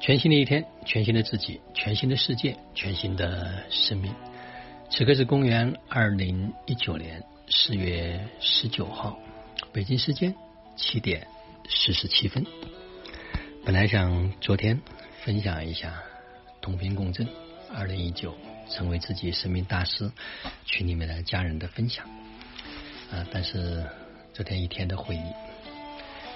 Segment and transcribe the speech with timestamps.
[0.00, 4.14] 全新的一天，全新的自己，全新的世界，全新的生命。
[4.90, 9.18] 此刻是公元二零一九年四月十九号，
[9.72, 10.34] 北京时间
[10.76, 11.26] 七点
[11.68, 12.46] 四十七分。
[13.64, 14.80] 本来想昨天
[15.24, 16.00] 分享一下
[16.62, 17.28] 同频共振
[17.74, 18.34] 二零一九
[18.70, 20.10] 成为自己生命大师
[20.64, 22.08] 群里面的家人的分享
[23.10, 23.84] 啊，但是
[24.32, 25.32] 昨天一天的会议，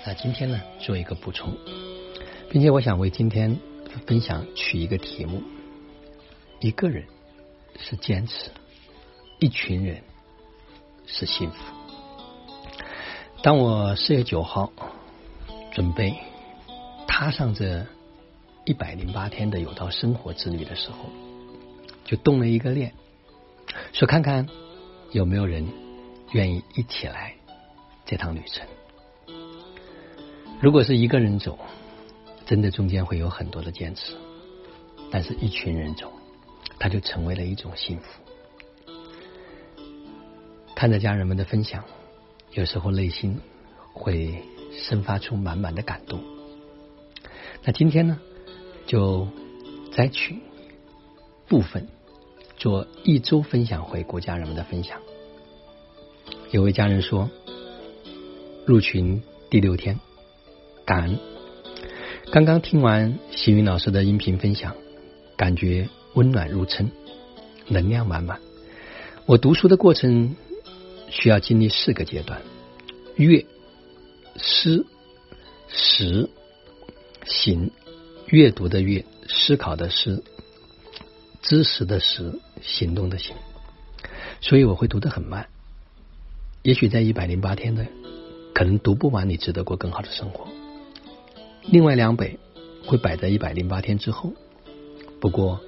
[0.05, 1.57] 那今天呢做一个补充。
[2.53, 3.59] 并且我想为今天
[4.07, 5.43] 分享取一个题目：
[6.61, 7.07] 一个人
[7.79, 8.51] 是坚持，
[9.39, 10.03] 一群人
[11.07, 11.57] 是幸福。
[13.43, 14.71] 当我四月九号
[15.73, 16.15] 准备
[17.09, 17.87] 踏上这
[18.67, 21.09] 一百零八天的有道生活之旅的时候，
[22.05, 22.93] 就动了一个念，
[23.95, 24.47] 说看看
[25.11, 25.67] 有没有人
[26.33, 27.35] 愿意一起来
[28.05, 28.67] 这趟旅程。
[30.61, 31.59] 如果是一个人走。
[32.53, 34.13] 真的中间会有很多的坚持，
[35.11, 36.13] 但是一群人走，
[36.79, 38.05] 他就成为了一种幸福。
[40.75, 41.83] 看着家人们的分享，
[42.51, 43.41] 有时候内心
[43.95, 46.23] 会生发出满满的感动。
[47.63, 48.21] 那今天呢，
[48.87, 49.27] 就
[49.91, 50.37] 摘取
[51.49, 51.89] 部分
[52.59, 55.01] 做一周分享回国家人们的分享。
[56.51, 57.31] 有位家人说，
[58.67, 59.99] 入群第六天，
[60.85, 61.32] 感恩。
[62.33, 64.75] 刚刚听完邢云老师的音频分享，
[65.37, 66.91] 感觉温暖如春，
[67.69, 68.41] 能量满满。
[69.27, 70.35] 我读书的过程
[71.11, 72.41] 需要经历四个阶段：
[73.17, 73.45] 阅、
[74.37, 74.87] 思、
[75.69, 76.31] 识、
[77.27, 77.71] 行。
[78.29, 80.25] 阅读的阅，思考的思，
[81.43, 83.37] 知识的识，行动的行。
[84.41, 85.49] 所以我会读得很慢。
[86.63, 87.87] 也许在一百零八天的，
[88.55, 90.49] 可能读不完你值得过更好的生活。
[91.65, 92.39] 另外两本
[92.87, 94.33] 会摆在一百零八天之后。
[95.21, 95.61] 不过，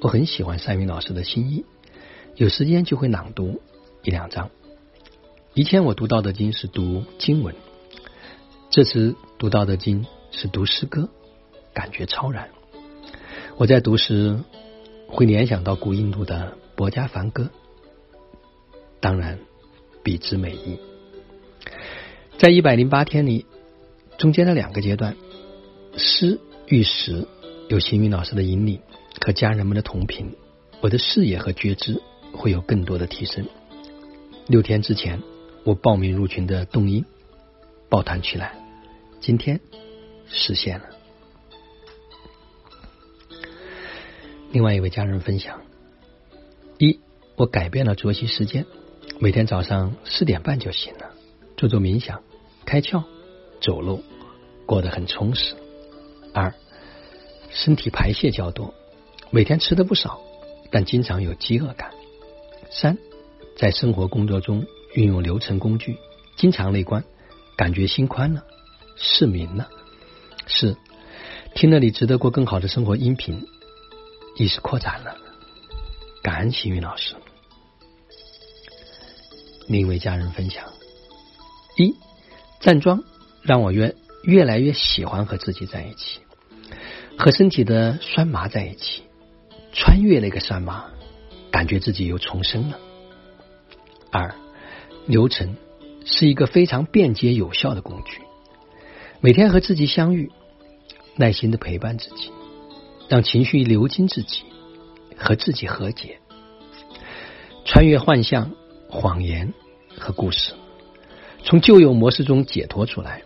[0.00, 1.64] 我很喜欢三云老师的心意，
[2.34, 3.60] 有时间就会朗读
[4.02, 4.50] 一两章。
[5.54, 7.54] 以前我读道德经是读经文，
[8.70, 11.08] 这次读道德经是读诗歌，
[11.72, 12.50] 感觉超然。
[13.56, 14.40] 我在读时
[15.06, 17.50] 会联想到古印度的薄伽梵歌，
[19.00, 19.38] 当然
[20.02, 20.78] 比之美意。
[22.38, 23.46] 在一百零八天里。
[24.18, 25.16] 中间的两个阶段，
[25.96, 27.26] 诗与识，
[27.68, 28.80] 有行云老师的引领
[29.20, 30.34] 和家人们的同频，
[30.80, 32.00] 我的视野和觉知
[32.32, 33.46] 会有更多的提升。
[34.46, 35.22] 六天之前，
[35.64, 37.04] 我报名入群的动因
[37.88, 38.58] 抱团起来，
[39.20, 39.60] 今天
[40.28, 40.86] 实现了。
[44.52, 45.60] 另外一位家人分享：
[46.78, 47.00] 一，
[47.36, 48.66] 我改变了作息时间，
[49.18, 51.14] 每天早上四点半就醒了，
[51.56, 52.22] 做做冥想，
[52.64, 53.04] 开窍。
[53.60, 54.02] 走路
[54.64, 55.54] 过得很充实。
[56.32, 56.54] 二，
[57.50, 58.74] 身体排泄较多，
[59.30, 60.20] 每天吃的不少，
[60.70, 61.90] 但经常有饥饿感。
[62.70, 62.96] 三，
[63.56, 64.64] 在生活工作中
[64.94, 65.98] 运用流程工具，
[66.36, 67.04] 经常内观，
[67.56, 68.44] 感觉心宽了，
[68.96, 69.68] 视明了。
[70.46, 70.76] 四，
[71.54, 73.46] 听了你值得过更好的生活音频，
[74.36, 75.16] 意识扩展了。
[76.22, 77.14] 感恩幸运老师。
[79.66, 80.64] 另一位家人分享：
[81.76, 81.94] 一
[82.60, 83.02] 站桩。
[83.42, 86.20] 让我愿越来越喜欢和自己在一起，
[87.18, 89.02] 和身体的酸麻在一起，
[89.72, 90.84] 穿越那个酸麻，
[91.50, 92.78] 感觉自己又重生了。
[94.12, 94.34] 二
[95.06, 95.56] 流程
[96.04, 98.20] 是一个非常便捷有效的工具，
[99.20, 100.30] 每天和自己相遇，
[101.16, 102.30] 耐心的陪伴自己，
[103.08, 104.42] 让情绪流经自己，
[105.16, 106.18] 和自己和解，
[107.64, 108.50] 穿越幻象、
[108.88, 109.54] 谎言
[109.96, 110.52] 和故事，
[111.42, 113.22] 从旧有模式中解脱出来。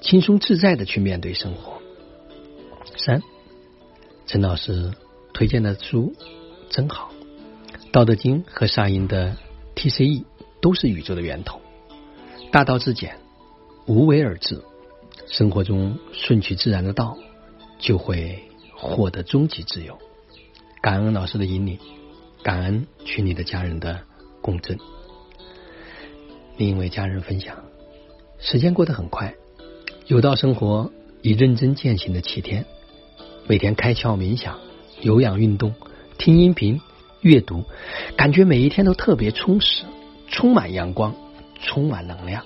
[0.00, 1.80] 轻松自在的去面对生活。
[2.96, 3.22] 三，
[4.26, 4.92] 陈老师
[5.34, 6.14] 推荐的书
[6.70, 7.12] 真好，
[7.92, 9.36] 《道德经》和沙鹰的
[9.76, 10.24] TCE
[10.62, 11.60] 都是宇宙的源头。
[12.50, 13.18] 大道至简，
[13.86, 14.62] 无为而治，
[15.26, 17.16] 生活中顺其自然的道，
[17.78, 18.42] 就会
[18.74, 19.98] 获得终极自由。
[20.80, 21.78] 感恩老师的引领，
[22.42, 24.00] 感恩群里的家人的
[24.40, 24.78] 共振。
[26.56, 27.64] 另一位家人分享，
[28.38, 29.34] 时间过得很快。
[30.10, 30.90] 有道生活
[31.22, 32.66] 以认真践行的七天，
[33.46, 34.58] 每天开窍冥想、
[35.02, 35.72] 有氧运动、
[36.18, 36.80] 听音频、
[37.20, 37.62] 阅读，
[38.16, 39.84] 感觉每一天都特别充实，
[40.26, 41.14] 充满阳光，
[41.62, 42.44] 充满能量。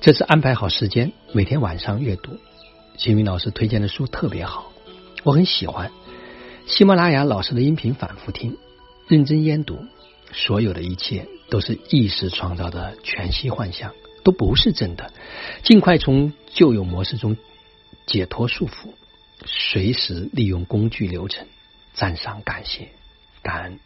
[0.00, 2.38] 这次安排好时间，每天晚上阅读。
[2.96, 4.72] 秦云老师推荐的书特别好，
[5.22, 5.92] 我很喜欢。
[6.64, 8.56] 喜马拉雅老师的音频反复听，
[9.06, 9.76] 认真研读，
[10.32, 13.92] 所有的一切都是意识创造的全息幻象。
[14.22, 15.12] 都不是真的，
[15.62, 17.36] 尽快从旧有模式中
[18.06, 18.90] 解脱束缚，
[19.46, 21.46] 随时利用工具流程，
[21.94, 22.88] 赞赏、感谢、
[23.42, 23.78] 感恩。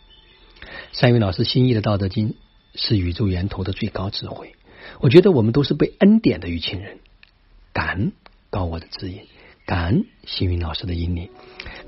[0.93, 2.31] 三云老师心意的《道德经》
[2.75, 4.55] 是宇宙源头的最高智慧。
[5.01, 6.99] 我觉得我们都是被恩典的育亲人。
[7.73, 8.13] 感恩
[8.51, 9.27] 高我的指引，
[9.67, 11.31] 感恩幸运老师的引领，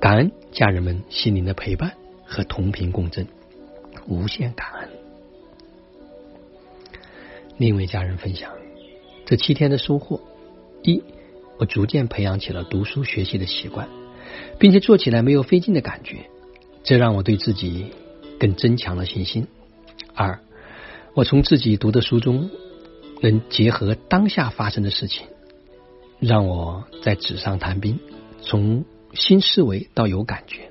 [0.00, 1.92] 感恩家人们心灵的陪伴
[2.25, 3.26] 和同频共振，
[4.06, 4.95] 无限感恩。
[7.58, 8.52] 另一位家人分享，
[9.24, 10.20] 这七天的收获：
[10.82, 11.02] 一，
[11.58, 13.88] 我逐渐培养起了读书学习的习惯，
[14.58, 16.28] 并且做起来没有费劲的感觉，
[16.84, 17.86] 这让我对自己
[18.38, 19.46] 更增强了信心。
[20.14, 20.38] 二，
[21.14, 22.50] 我从自己读的书中
[23.22, 25.26] 能结合当下发生的事情，
[26.20, 27.98] 让我在纸上谈兵，
[28.42, 30.70] 从新思维到有感觉，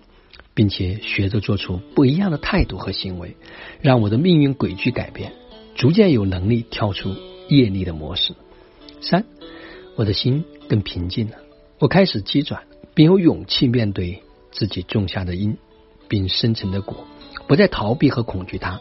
[0.53, 3.35] 并且学着做出不一样的态度和行为，
[3.81, 5.33] 让我的命运轨迹改变。
[5.75, 7.15] 逐渐有能力跳出
[7.49, 8.33] 业力的模式。
[9.01, 9.25] 三，
[9.95, 11.37] 我的心更平静了。
[11.77, 12.63] 我开始积转，
[12.93, 15.57] 并有勇气面对自己种下的因，
[16.07, 17.05] 并生成的果，
[17.47, 18.79] 不再逃避和恐惧它，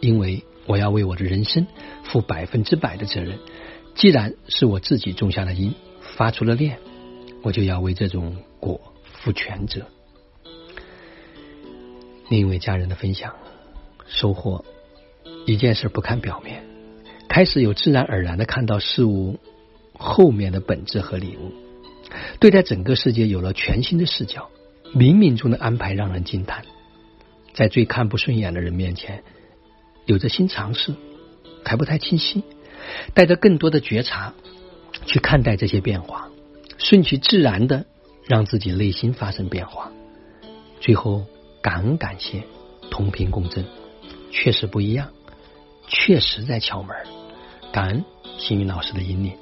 [0.00, 1.66] 因为我要为我的人生
[2.04, 3.38] 负百分之百的责任。
[3.94, 6.78] 既然是我自己种下的因，发出了念，
[7.42, 8.80] 我就要为这种果
[9.12, 9.86] 负全责。
[12.30, 13.34] 另一位家人的分享
[14.06, 14.64] 收获。
[15.46, 16.64] 一件事不看表面，
[17.28, 19.38] 开始有自然而然的看到事物
[19.92, 21.52] 后面的本质和礼物，
[22.38, 24.50] 对待整个世界有了全新的视角。
[24.92, 26.64] 冥冥中的安排让人惊叹，
[27.54, 29.22] 在最看不顺眼的人面前，
[30.04, 30.94] 有着新尝试，
[31.64, 32.42] 还不太清晰，
[33.14, 34.34] 带着更多的觉察
[35.06, 36.28] 去看待这些变化，
[36.76, 37.86] 顺其自然的
[38.26, 39.92] 让自己内心发生变化，
[40.80, 41.24] 最后
[41.62, 42.42] 感恩感谢，
[42.90, 43.64] 同频共振，
[44.32, 45.08] 确实不一样。
[45.90, 46.96] 确实在敲门，
[47.72, 48.04] 感恩
[48.38, 49.36] 幸运老师的引领。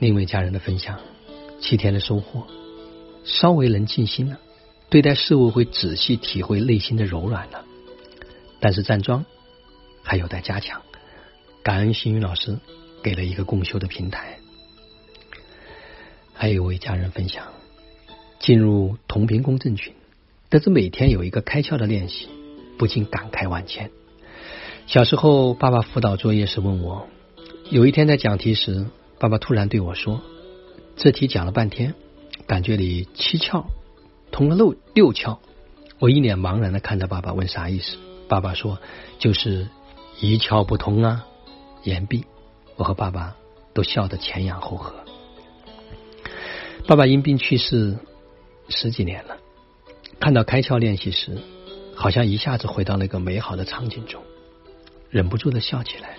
[0.00, 0.98] 另一位家人的分享，
[1.60, 2.44] 七天的收获，
[3.24, 4.40] 稍微能静心了，
[4.90, 7.64] 对待事物会仔细体会内心的柔软了。
[8.60, 9.24] 但是站桩
[10.02, 10.82] 还有待加强，
[11.62, 12.58] 感恩幸运老师
[13.00, 14.38] 给了一个共修的平台。
[16.32, 17.46] 还有一位家人分享，
[18.40, 19.94] 进入同频共振群，
[20.50, 22.28] 得知每天有一个开窍的练习，
[22.76, 23.88] 不禁感慨万千。
[24.86, 27.08] 小时候，爸爸辅导作业时问我，
[27.70, 28.86] 有一天在讲题时，
[29.18, 30.20] 爸爸突然对我说
[30.96, 31.94] ：“这题讲了半天，
[32.46, 33.64] 感觉里七窍
[34.30, 35.38] 通了六六窍。”
[35.98, 37.96] 我一脸茫然的看着爸爸，问啥意思？
[38.28, 38.78] 爸爸说
[39.18, 39.68] ：“就是
[40.20, 41.26] 一窍不通啊。”
[41.82, 42.26] 言毕，
[42.76, 43.36] 我和爸爸
[43.72, 44.94] 都笑得前仰后合。
[46.86, 47.96] 爸爸因病去世
[48.68, 49.38] 十几年了，
[50.20, 51.38] 看到开窍练习时，
[51.96, 54.22] 好像一下子回到那个美好的场景中。
[55.14, 56.16] 忍不住的笑起来，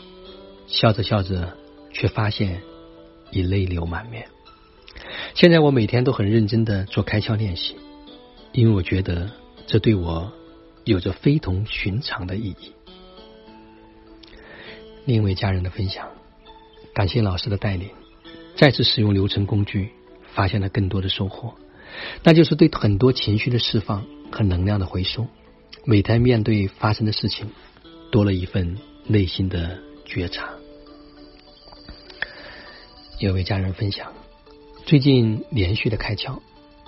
[0.68, 1.58] 笑着笑着，
[1.92, 2.62] 却发现
[3.30, 4.30] 已泪流满面。
[5.34, 7.76] 现在我每天都很认真的做开窍练习，
[8.54, 9.30] 因为我觉得
[9.68, 10.32] 这对我
[10.86, 12.72] 有着非同寻常的意义。
[15.04, 16.08] 另一位家人的分享，
[16.94, 17.90] 感谢老师的带领，
[18.56, 19.90] 再次使用流程工具，
[20.34, 21.56] 发现了更多的收获，
[22.24, 25.28] 那就是对很多情绪的释放和能量的回收。
[25.84, 27.50] 每天面对发生的事情。
[28.12, 30.50] 多了一份内心的觉察。
[33.20, 34.14] 有位家人分享，
[34.86, 36.40] 最近连续的开窍，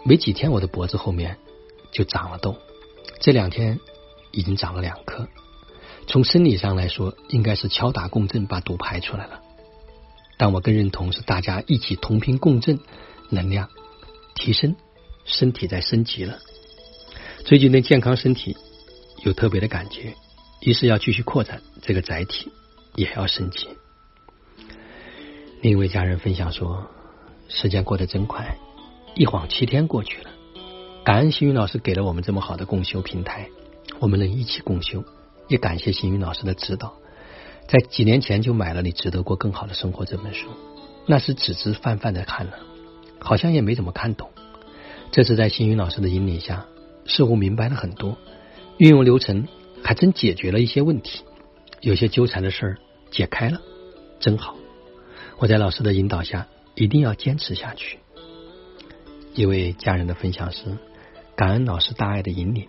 [0.04, 1.38] 没几天我的脖子后面
[1.92, 2.58] 就长了痘，
[3.22, 3.80] 这两天
[4.32, 5.28] 已经长了两颗。
[6.06, 9.42] 从生理上来说，应该是敲打共振把毒排出来了，
[10.38, 12.80] 但我更认同是大家一起同频共振，
[13.30, 13.70] 能量
[14.36, 14.76] 提升，
[15.26, 16.40] 身体在升级了。
[17.46, 18.58] 最近对健康身体
[19.24, 20.16] 有特别的感觉。
[20.60, 22.52] 一是要继续扩展这个载体，
[22.96, 23.68] 也要升级。
[25.62, 26.88] 另一位家人分享说
[27.48, 28.58] ：“时间过得真快，
[29.16, 30.30] 一晃七天过去了。
[31.04, 33.50] 感恩幸运老师给了我们这么好的共修平台，
[34.00, 35.04] 我们能一起共修。
[35.48, 36.94] 也感谢幸运老师的指导，
[37.68, 40.50] 在几年前就买了《你值得过更好的生活》这本书，
[41.06, 42.54] 那时只知泛泛的看了，
[43.20, 44.30] 好像也没怎么看懂。
[45.12, 46.66] 这次在幸运老师的引领下，
[47.06, 48.18] 似乎明白了很多，
[48.78, 49.48] 运用流程。”
[49.88, 51.24] 还真解决了一些问题，
[51.80, 52.78] 有些纠缠的事儿
[53.10, 53.62] 解开了，
[54.20, 54.58] 真好。
[55.38, 58.00] 我在老师的引导下，一定要坚持下去。
[59.34, 60.78] 一位家人的分享是：
[61.38, 62.68] 感恩老师大爱的引领，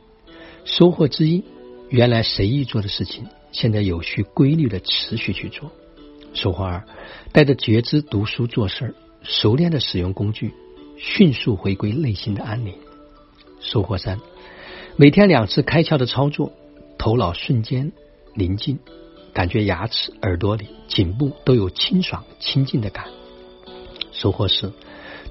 [0.64, 1.42] 收获之一，
[1.88, 5.72] 原来随意做的事情，现在有序规律的持续去做。
[6.34, 6.84] 收获二，
[7.32, 8.94] 带着觉知读书做事儿，
[9.24, 10.54] 熟练的使用工具，
[10.96, 12.74] 迅速回归内心的安宁。
[13.58, 14.20] 收获三，
[14.94, 16.52] 每天两次开窍的操作。
[17.08, 17.90] 头脑瞬间
[18.34, 18.80] 宁静，
[19.32, 23.06] 感觉牙齿、耳朵里、颈部都有清爽、清净的感。
[24.12, 24.74] 收获是，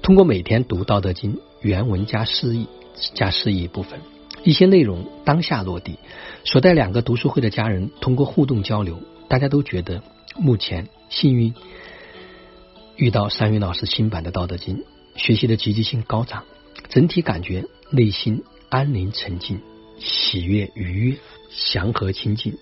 [0.02, 2.66] 通过每天读《道德经》，原文加释义
[3.14, 4.00] 加释义部分，
[4.42, 6.00] 一些内容当下落地。
[6.42, 10.02] 所带两个读书会的家人通过互动交流，大家都觉得
[10.34, 11.54] 目前幸运
[12.96, 14.78] 遇到三云老师新版的《道德经》，
[15.14, 16.42] 学习的积极性高涨，
[16.88, 19.60] 整体感觉内心安宁沉静，
[19.98, 21.18] 喜悦愉悦，
[21.50, 22.56] 祥和清净，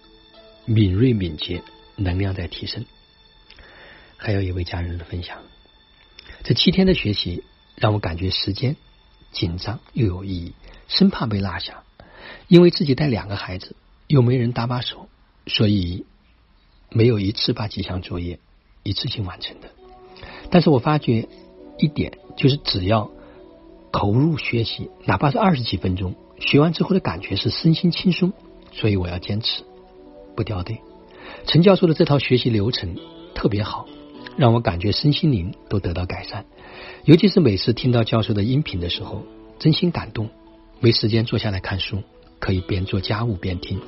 [0.65, 1.63] 敏锐敏捷，
[1.97, 2.85] 能量在提升。
[4.17, 5.43] 还有一位家人的分享，
[6.43, 7.45] 这七天的学习
[7.77, 8.77] 让我感觉时间
[9.33, 10.55] 紧张又有意义，
[10.89, 11.83] 生怕被落下。
[12.49, 13.77] 因为自己带两个孩子，
[14.07, 15.09] 又没人搭把手，
[15.47, 16.07] 所以
[16.91, 18.39] 没有一次把几项作业
[18.83, 19.71] 一次性完成的。
[20.51, 21.29] 但是我发觉
[21.79, 23.11] 一点，就是只要
[23.93, 28.33] 投入学习，哪怕是二十几分钟，学完之后的感觉是身心轻松。
[28.73, 29.63] 所以我要坚持，
[30.37, 30.81] 不掉队。
[31.47, 32.97] 陈教授的这套学习流程
[33.35, 33.89] 特别好。
[34.37, 36.45] 让我感觉身心灵都得到改善，
[37.07, 39.25] 尤其是每次听到教授的音频的时候，
[39.59, 40.29] 真心感动。
[40.79, 42.03] 没时间坐下来看书，
[42.39, 43.81] 可以边做家务边听，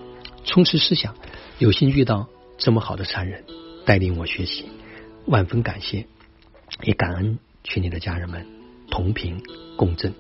[0.44, 1.14] 充实思想。
[1.58, 2.26] 有幸遇到
[2.56, 3.44] 这么好的善人
[3.84, 4.64] 带领我学习，
[5.26, 6.06] 万分感谢，
[6.82, 8.46] 也感恩群里的家人们
[8.90, 9.42] 同频
[9.76, 10.14] 共振。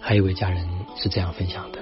[0.00, 1.80] 还有一位家人是这样分享的：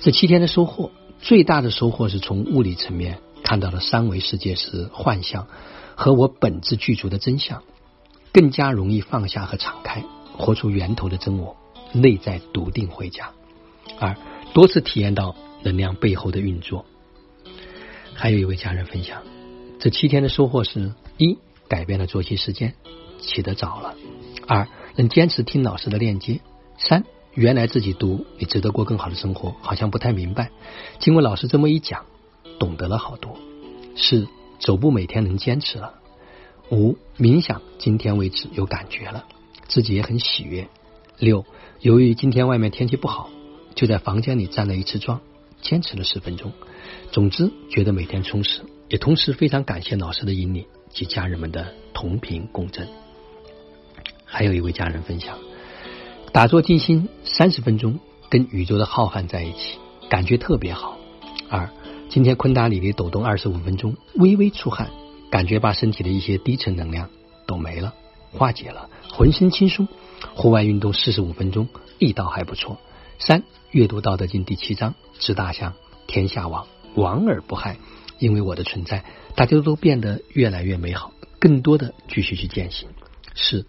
[0.00, 5.46] 这七天的收获，最大的收获是从物理层面看到了三维世界是幻象。
[5.98, 7.62] 和我本质具足的真相，
[8.30, 10.04] 更加容易放下和敞开，
[10.36, 11.56] 活出源头的真我，
[11.94, 13.30] 内在笃定回家。
[13.98, 14.14] 二
[14.52, 16.84] 多次体验到能量背后的运作。
[18.12, 19.22] 还有一位家人分享，
[19.78, 22.74] 这七天的收获是：一改变了作息时间，
[23.18, 23.94] 起得早了；
[24.46, 26.42] 二能坚持听老师的链接；
[26.76, 27.04] 三
[27.36, 30.50] 原来自己读你值得过更好的生活，好像不太明白，
[30.98, 32.04] 经过老师这么一讲，
[32.58, 33.38] 懂得了好多。
[33.94, 34.26] 四。
[34.58, 35.92] 走步每天能坚持了，
[36.70, 39.26] 五冥想今天为止有感觉了，
[39.68, 40.66] 自己也很喜悦。
[41.18, 41.44] 六
[41.80, 43.28] 由于今天外面天气不好，
[43.74, 45.20] 就在房间里站了一次桩，
[45.60, 46.52] 坚持了十分钟。
[47.12, 52.88] 总之觉得每天充实，也同时非常感谢老师的引领及家人们的同频共振。
[54.24, 55.38] 还有一位家人分享，
[56.36, 59.78] 打坐静心三十分钟，跟宇宙的浩瀚在一起，
[60.10, 60.98] 感觉特别好。
[61.48, 61.70] 二
[62.10, 64.90] 今天昆达里的抖动二十五分钟，微微出汗，
[65.30, 67.08] 感觉把身体的一些低沉能量
[67.46, 67.94] 都没了，
[68.32, 69.88] 化解了，浑身轻松。
[70.34, 72.76] 户外运动四十五分钟，力道还不错。
[73.18, 75.72] 三阅读《道德经》第七章，知大象，
[76.06, 76.66] 天下王，
[76.96, 77.78] 王而不害。
[78.18, 82.90] 因为我的存在，大家都变得越来越美好，更多的继续去践行。
[83.34, 83.66] 四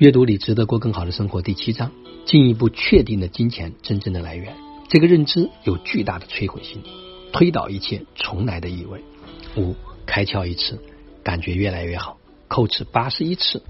[0.00, 1.92] 阅读里值得过更好的生活第七章，
[2.24, 4.56] 进一步确定了金钱真正的来源。
[4.88, 6.82] 这个认知有巨大的摧毁性。
[7.34, 9.04] 推倒一切重来的意味。
[9.58, 9.76] 五
[10.06, 10.80] 开窍一次，
[11.22, 12.16] 感觉越来越好，
[12.48, 13.62] 叩齿八十一次。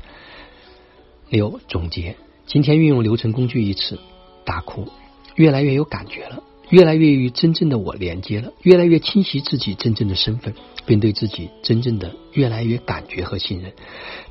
[1.30, 2.14] 六总结，
[2.46, 3.98] 今天运用流程工具一次，
[4.44, 4.86] 大哭，
[5.34, 10.54] 越来越有感觉了，越来越与真正的我连接了，越来越清晰自己真正的身份，
[10.86, 13.72] 并对自己真正的越来越感觉和信任。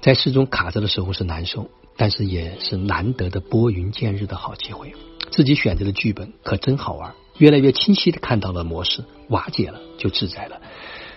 [0.02, 4.94] 在始终卡着的时候是难受，但是也是难得的拨云见日的好机会。
[5.32, 7.14] 自己选择的剧本可真好玩。
[7.38, 10.62] 越来越清晰的看到了模式，瓦解了就自在了。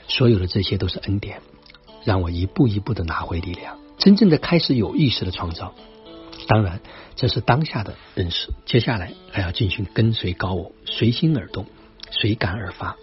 [0.06, 1.40] 所有的这些都是恩典，
[2.04, 5.74] 让我一步一步的拿回力量，真正的开始有意识的创造。
[6.48, 6.80] 当然，
[7.16, 11.66] 这是当下的认识，接下来还要进行跟随高我，随心而动，
[12.10, 12.96] 随感而发。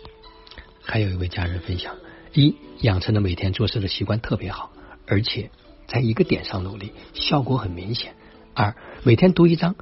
[0.82, 1.96] 还有一位家人分享：
[2.34, 4.72] 一，养成了每天做事的习惯特别好，
[5.08, 5.52] 而且
[5.88, 8.16] 在一个点上努力，效果很明显。
[8.54, 9.76] 二，每天读一章。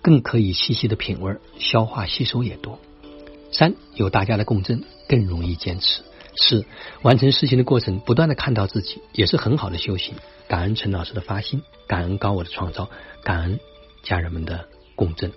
[0.00, 2.78] 更可以细细的品味，消化吸收也多。
[3.50, 6.02] 三有大家的共振，更容易坚持。
[6.40, 6.64] 四
[7.02, 10.14] 完成事情的过程，不断的看到自己，也是很好的修行。
[10.48, 12.88] 感恩陈老师的发心，感恩高我的创造，
[13.22, 13.60] 感恩
[14.02, 15.32] 家人们的共振。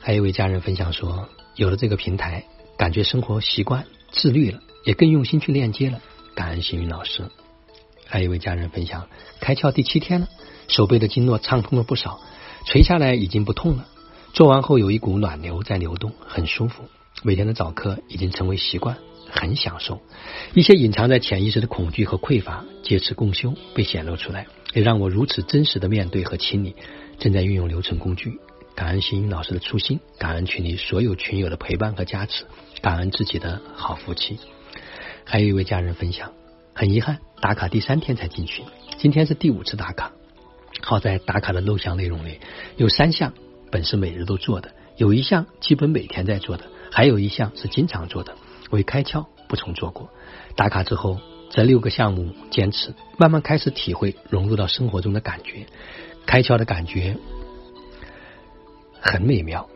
[0.00, 2.44] 还有一位家人分享说，有了这个平台，
[2.78, 6.00] 感觉生活习惯自律了，也更用心去链接了。
[6.34, 7.22] 感恩幸运老师。
[8.06, 9.08] 还有一位家人分享，
[9.40, 10.28] 开窍第七天了，
[10.68, 12.20] 手背的经络畅通了不少。
[12.66, 13.86] 垂下来已经不痛了，
[14.32, 16.84] 做完后有一股暖流在流动，很舒服。
[17.22, 18.98] 每天的早课已经成为习惯，
[19.34, 20.00] 很享受。
[20.54, 26.76] 一些隐藏在潜意识的恐惧和匮乏，借此共修被显露出来，也让我如此真实的面对和清理。
[27.18, 28.38] 正在运用流程工具，
[28.74, 32.44] 感恩星云老师的初心，感恩群里所有群友的陪伴和加持，
[32.80, 34.38] 感恩自己的好福气。
[35.24, 36.32] 还有一位家人分享，
[36.74, 38.64] 很遗憾打卡第三天才进群，
[38.98, 40.12] 今天是第五次打卡。
[40.82, 42.40] 好在打卡的录像内容里，
[42.76, 43.32] 有三项
[43.70, 48.36] 本是每日都做的，有一项基本每天在做的，还有一项是经常做的。
[48.74, 50.10] 会开窍，不曾做过。
[50.56, 51.18] 打卡之后，
[51.50, 55.66] 这六个项目坚持，慢慢开始体会融入到生活中的感觉，
[56.26, 57.16] 开窍的感觉
[59.00, 59.68] 很美妙，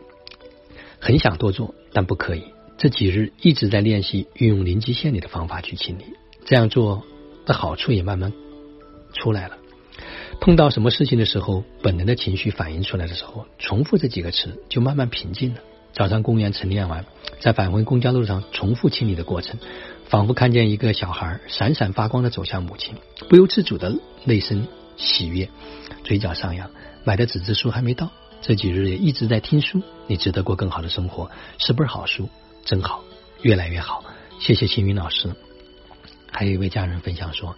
[0.99, 2.43] 很想多做，但不可以。
[2.77, 6.05] 这几日一直在练习运用零极限里的方法去清理，
[6.45, 7.03] 这样做
[7.45, 8.31] 的好处也慢慢
[9.13, 9.57] 出来了。
[10.39, 15.59] 碰到什么事情的时候，本能的情绪反应出来的时候，重复这几个词就慢慢平静了。
[15.93, 17.05] 早上公园晨练完，
[17.39, 19.59] 在返回公交路上重复清理的过程，
[20.05, 22.95] 仿佛看见一个小孩闪闪发光的走向母亲，
[23.27, 24.67] 不由自主的内生
[24.97, 25.49] 喜悦，
[26.03, 26.69] 嘴角上扬。
[27.03, 29.81] 买的纸质书还没到，这几日也一直在听书。
[30.07, 32.29] 你值得过更好的生活，是本好书，
[32.65, 33.03] 真好，
[33.41, 34.03] 越来越好。
[34.39, 35.33] 谢谢星云老师。
[36.31, 37.55] 还有一位家人分享说，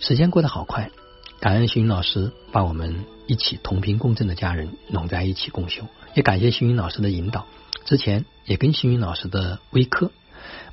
[0.00, 0.90] 时间过得好快。
[1.38, 5.82] 感恩星云老师把我们一起同频共振的家人拢在一起共修，
[6.14, 7.46] 也感谢星云老师的引导。
[7.86, 10.10] 之前也跟星云老师的微课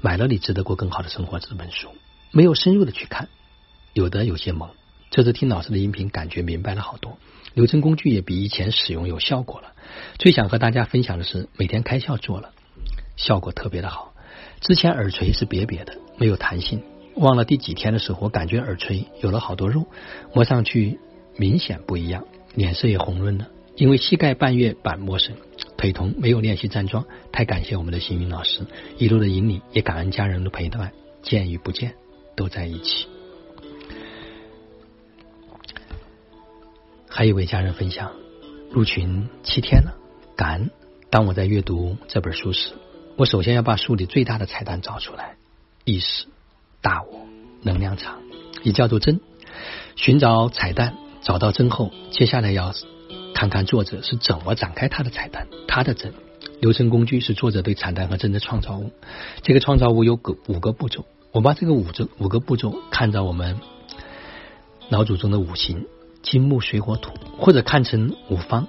[0.02, 1.90] 买了《你值得过更好的生活》这本书，
[2.32, 3.30] 没有深入的去看，
[3.94, 4.70] 有的有些懵。
[5.12, 7.20] 这次听老师的音频，感觉明白了好多，
[7.54, 9.74] 流程工具也比以前使用有效果了。
[10.18, 12.50] 最想和大家分享的是，每天开窍做了，
[13.16, 14.16] 效果特别的好。
[14.60, 16.82] 之前耳垂是瘪瘪的，没有弹性。
[17.16, 19.86] 忘了第几天的时候，我感觉耳垂有了好多肉，
[20.34, 21.00] 摸上去
[21.38, 23.50] 明显不一样，脸色也红润了。
[23.76, 25.38] 因为膝盖半月板磨损，
[25.84, 27.04] 陪同，没有练习站桩。
[27.34, 28.62] 太感谢我们的幸运老师
[28.98, 31.96] 一路的引领，也感恩家人的陪伴，见与不见
[32.38, 33.06] 都在一起。
[37.10, 38.14] 还有一位家人分享，
[38.72, 39.98] 入群七天了，
[40.38, 40.72] 感恩。
[41.10, 42.70] 当我在阅读这本书时，
[43.18, 45.36] 我首先要把书里最大的彩蛋找出来，
[45.84, 46.28] 意识。
[46.80, 47.28] 大我
[47.62, 48.22] 能量场
[48.64, 49.20] 也叫做真，
[49.98, 52.74] 寻找彩蛋，找到真后，接下来要
[53.34, 56.14] 看看作者是怎么展开他的彩蛋，他的真
[56.62, 58.92] 流程工具是作者对彩蛋和真的创造物。
[59.42, 63.58] 这个创造物有个五个步骤，我把这个五个五个步骤看到我们
[64.90, 65.86] 老祖宗的五行
[66.22, 68.68] 金木水火土，或者看成五方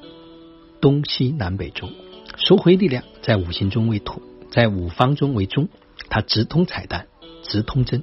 [0.81, 1.93] 东西南北中，
[2.37, 5.69] 收回力量在五行中为土，在五方中为中，
[6.09, 7.07] 它直通彩蛋。
[7.47, 8.03] 直通针，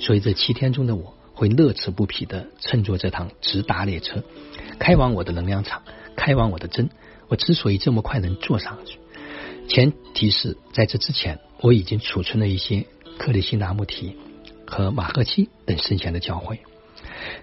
[0.00, 4.24] 所以这七天中的我会乐此不疲的乘坐这趟直达列车，
[4.80, 5.84] 开往我的能量场，
[6.16, 6.90] 开往我的针。
[7.28, 8.98] 我之所以这么快能坐上去，
[9.68, 12.86] 前提是在这之前我已经储存了一些
[13.18, 14.16] 克里希那穆提
[14.66, 16.58] 和马赫七等圣贤的教诲。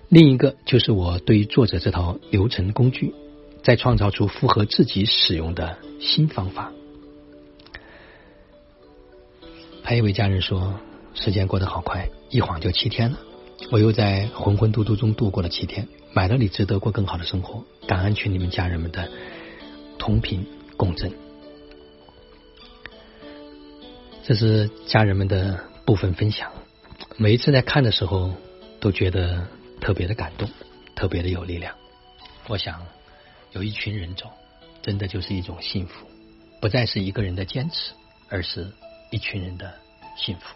[0.10, 3.16] 另一个就是我对于作者这套流程工具，
[3.64, 6.74] 再创造出符合自己使用的新方法。
[9.82, 10.78] 还有一位家人说。
[11.18, 13.18] 时间过得好快，一晃就七天了。
[13.76, 17.66] 我又在浑浑沌沌中度过了七天，买了你值得过更好的生活。
[17.86, 19.12] 感恩群里面家人们的
[20.00, 21.12] 同频共振。
[24.24, 26.54] 这是家人们的部分分享。
[27.18, 28.32] 每一次在看的时候，
[28.80, 29.46] 都觉得
[29.82, 30.50] 特别的感动，
[30.96, 31.76] 特别的有力量。
[32.48, 32.82] 我想，
[33.52, 34.30] 有一群人走，
[34.84, 36.08] 真的就是一种幸福，
[36.62, 37.92] 不再是一个人的坚持，
[38.30, 38.72] 而是
[39.12, 39.74] 一群人的
[40.16, 40.56] 幸福。